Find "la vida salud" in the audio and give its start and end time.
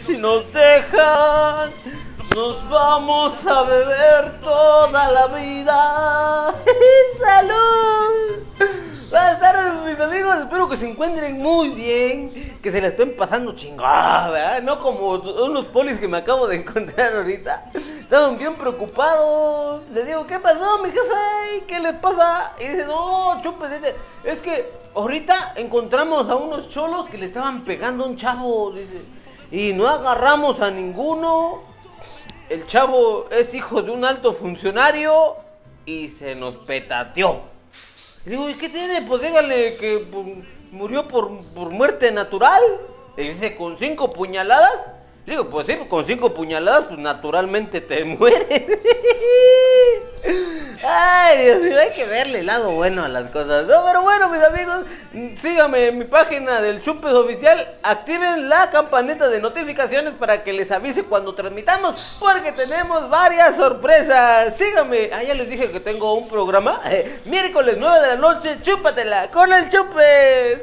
5.12-8.42